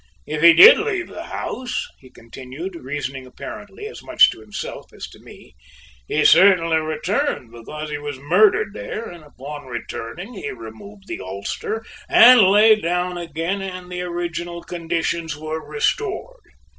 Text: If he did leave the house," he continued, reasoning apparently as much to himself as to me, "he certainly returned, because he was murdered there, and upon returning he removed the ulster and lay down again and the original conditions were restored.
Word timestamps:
If 0.25 0.41
he 0.41 0.51
did 0.53 0.79
leave 0.79 1.09
the 1.09 1.25
house," 1.25 1.87
he 1.99 2.09
continued, 2.09 2.73
reasoning 2.73 3.27
apparently 3.27 3.85
as 3.85 4.01
much 4.01 4.31
to 4.31 4.39
himself 4.39 4.91
as 4.91 5.07
to 5.09 5.19
me, 5.19 5.53
"he 6.07 6.25
certainly 6.25 6.77
returned, 6.77 7.51
because 7.51 7.91
he 7.91 7.99
was 7.99 8.17
murdered 8.17 8.73
there, 8.73 9.07
and 9.07 9.23
upon 9.23 9.67
returning 9.67 10.33
he 10.33 10.49
removed 10.49 11.03
the 11.05 11.21
ulster 11.23 11.85
and 12.09 12.41
lay 12.41 12.77
down 12.81 13.19
again 13.19 13.61
and 13.61 13.91
the 13.91 14.01
original 14.01 14.63
conditions 14.63 15.37
were 15.37 15.63
restored. 15.63 16.41